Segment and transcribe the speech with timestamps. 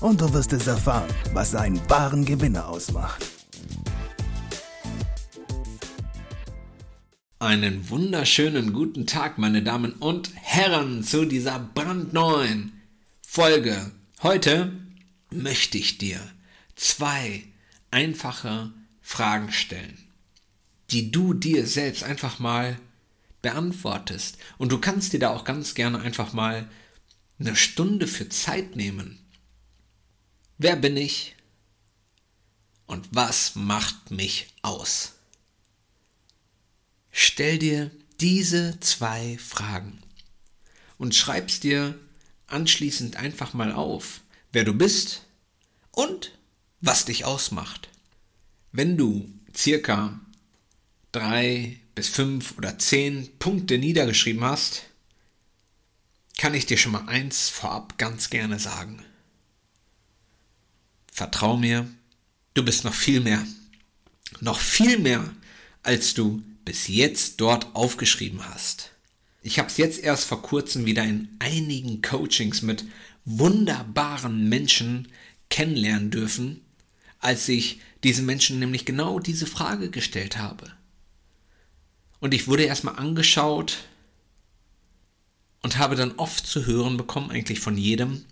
[0.00, 3.24] und du wirst es erfahren, was einen wahren Gewinner ausmacht.
[7.40, 12.72] Einen wunderschönen guten Tag, meine Damen und Herren, zu dieser brandneuen
[13.22, 13.92] Folge.
[14.22, 14.72] Heute
[15.30, 16.20] möchte ich dir
[16.74, 17.44] zwei
[17.90, 19.98] einfache Fragen stellen,
[20.90, 22.76] die du dir selbst einfach mal
[23.40, 24.38] beantwortest.
[24.58, 26.68] Und du kannst dir da auch ganz gerne einfach mal
[27.38, 29.20] eine Stunde für Zeit nehmen.
[30.60, 31.36] Wer bin ich?
[32.86, 35.14] Und was macht mich aus?
[37.12, 40.02] Stell dir diese zwei Fragen
[40.96, 41.96] und schreibst dir
[42.48, 45.26] anschließend einfach mal auf, wer du bist
[45.92, 46.32] und
[46.80, 47.88] was dich ausmacht.
[48.72, 50.18] Wenn du circa
[51.12, 54.86] drei bis fünf oder zehn Punkte niedergeschrieben hast,
[56.36, 59.04] kann ich dir schon mal eins vorab ganz gerne sagen.
[61.18, 61.84] Vertrau mir,
[62.54, 63.44] du bist noch viel mehr,
[64.40, 65.28] noch viel mehr,
[65.82, 68.92] als du bis jetzt dort aufgeschrieben hast.
[69.42, 72.84] Ich habe es jetzt erst vor kurzem wieder in einigen Coachings mit
[73.24, 75.08] wunderbaren Menschen
[75.50, 76.60] kennenlernen dürfen,
[77.18, 80.70] als ich diesen Menschen nämlich genau diese Frage gestellt habe.
[82.20, 83.78] Und ich wurde erstmal angeschaut
[85.62, 88.24] und habe dann oft zu hören bekommen, eigentlich von jedem,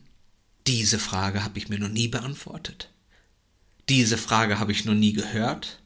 [0.66, 2.90] diese Frage habe ich mir noch nie beantwortet.
[3.88, 5.80] Diese Frage habe ich noch nie gehört.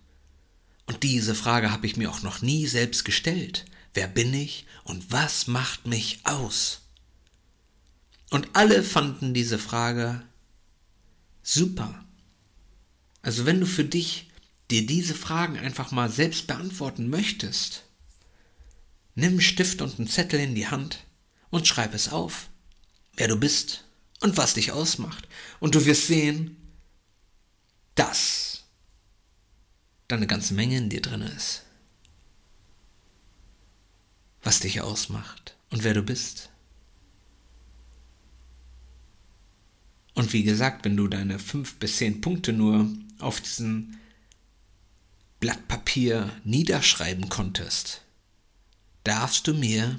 [0.87, 3.67] Und diese Frage habe ich mir auch noch nie selbst gestellt.
[3.95, 6.81] Wer bin ich und was macht mich aus?
[8.31, 10.23] Und alle fanden diese Frage
[11.43, 12.05] super.
[13.23, 14.31] Also wenn du für dich
[14.71, 17.85] dir diese Fragen einfach mal selbst beantworten möchtest,
[19.15, 21.05] nimm einen Stift und einen Zettel in die Hand
[21.51, 22.49] und schreib es auf,
[23.17, 23.85] wer du bist
[24.21, 25.29] und was dich ausmacht.
[25.59, 26.57] Und du wirst sehen,
[27.95, 28.65] dass
[30.09, 31.65] da eine ganze Menge in dir drin ist.
[34.43, 36.51] Was dich ausmacht und wer du bist.
[40.15, 42.89] Und wie gesagt, wenn du deine fünf bis zehn Punkte nur
[43.21, 43.99] auf diesem
[45.39, 48.03] Blatt Papier niederschreiben konntest,
[49.05, 49.99] darfst du mir,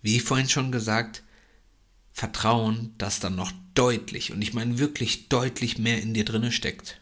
[0.00, 1.22] wie vorhin schon gesagt,
[2.18, 7.00] vertrauen, dass dann noch deutlich, und ich meine wirklich deutlich mehr in dir drinne steckt.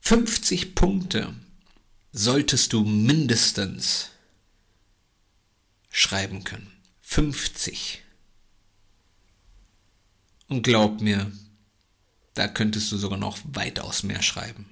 [0.00, 1.34] 50 Punkte
[2.10, 4.08] solltest du mindestens
[5.90, 6.72] schreiben können.
[7.02, 8.02] 50.
[10.48, 11.30] Und glaub mir,
[12.32, 14.64] da könntest du sogar noch weitaus mehr schreiben.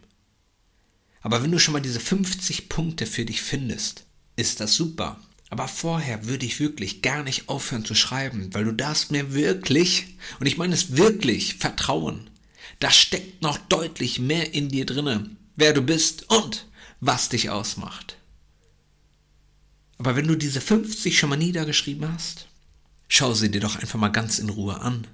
[1.20, 4.06] Aber wenn du schon mal diese 50 Punkte für dich findest,
[4.36, 5.20] ist das super.
[5.54, 10.16] Aber vorher würde ich wirklich gar nicht aufhören zu schreiben, weil du darfst mir wirklich,
[10.40, 12.28] und ich meine es wirklich, vertrauen.
[12.80, 16.66] Da steckt noch deutlich mehr in dir drinne, wer du bist und
[16.98, 18.16] was dich ausmacht.
[19.98, 22.48] Aber wenn du diese 50 schon mal niedergeschrieben hast,
[23.06, 25.06] schau sie dir doch einfach mal ganz in Ruhe an.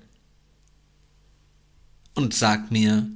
[2.14, 3.06] Und sag mir,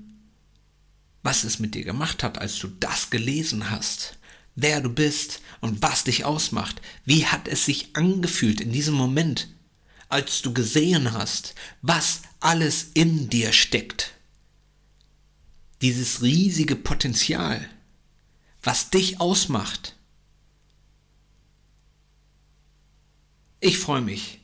[1.22, 4.18] was es mit dir gemacht hat, als du das gelesen hast
[4.54, 6.81] wer du bist und was dich ausmacht.
[7.04, 9.48] Wie hat es sich angefühlt in diesem Moment,
[10.09, 14.14] als du gesehen hast, was alles in dir steckt?
[15.82, 17.69] Dieses riesige Potenzial,
[18.62, 19.97] was dich ausmacht.
[23.60, 24.41] Ich freue mich,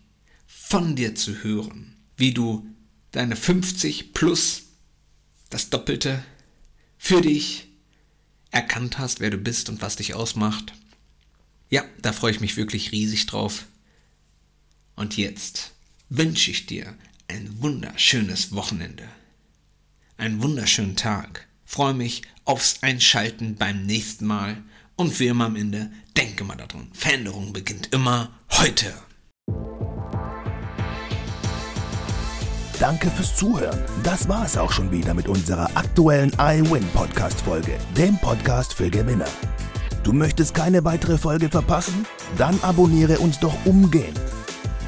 [0.47, 2.67] von dir zu hören, wie du
[3.11, 4.63] deine 50 plus
[5.51, 6.25] das Doppelte
[6.97, 7.70] für dich
[8.51, 10.73] erkannt hast, wer du bist und was dich ausmacht.
[11.69, 13.67] Ja, da freue ich mich wirklich riesig drauf.
[14.97, 15.73] Und jetzt
[16.09, 16.95] wünsche ich dir
[17.29, 19.09] ein wunderschönes Wochenende.
[20.17, 21.47] Einen wunderschönen Tag.
[21.65, 24.63] Freue mich aufs Einschalten beim nächsten Mal.
[24.97, 28.93] Und wie immer am Ende, denke mal daran, Veränderung beginnt immer heute.
[32.81, 33.79] Danke fürs Zuhören.
[34.03, 38.89] Das war es auch schon wieder mit unserer aktuellen iWin Podcast Folge, dem Podcast für
[38.89, 39.29] Gewinner.
[40.03, 42.07] Du möchtest keine weitere Folge verpassen?
[42.39, 44.19] Dann abonniere uns doch umgehend.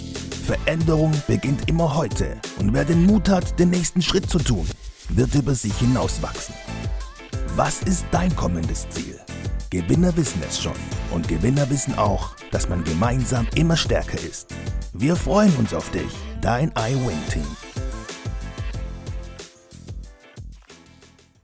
[0.46, 4.68] Veränderung beginnt immer heute und wer den Mut hat, den nächsten Schritt zu tun,
[5.10, 6.54] wird über sich hinauswachsen.
[7.56, 9.20] Was ist dein kommendes Ziel?
[9.72, 10.78] Gewinner wissen es schon
[11.12, 14.54] und Gewinner wissen auch, dass man gemeinsam immer stärker ist.
[14.94, 16.12] Wir freuen uns auf dich,
[16.42, 17.67] dein iWin-Team.